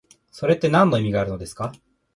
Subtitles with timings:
[0.31, 1.71] それってなんの意味があるのですか？